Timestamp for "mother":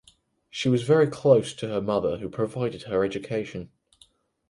1.79-2.17